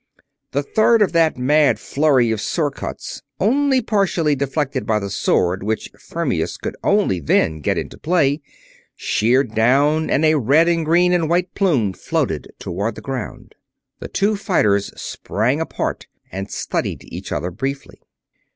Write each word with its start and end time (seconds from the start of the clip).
The 0.49 0.63
third 0.63 1.03
of 1.03 1.11
the 1.11 1.31
mad 1.37 1.77
flurry 1.79 2.31
of 2.31 2.41
swordcuts, 2.41 3.21
only 3.39 3.83
partially 3.83 4.35
deflected 4.35 4.87
by 4.87 4.97
the 4.97 5.11
sword 5.11 5.61
which 5.61 5.91
Fermius 5.95 6.57
could 6.57 6.75
only 6.83 7.19
then 7.19 7.59
get 7.59 7.77
into 7.77 7.99
play, 7.99 8.41
sheared 8.95 9.53
down 9.53 10.09
and 10.09 10.25
a 10.25 10.39
red, 10.39 10.67
a 10.67 10.83
green, 10.83 11.13
and 11.13 11.25
a 11.25 11.27
white 11.27 11.53
plume 11.53 11.93
floated 11.93 12.51
toward 12.57 12.95
the 12.95 13.01
ground. 13.01 13.53
The 13.99 14.07
two 14.07 14.35
fighters 14.35 14.91
sprang 14.99 15.61
apart 15.61 16.07
and 16.31 16.49
studied 16.49 17.03
each 17.03 17.31
other 17.31 17.51
briefly. 17.51 18.01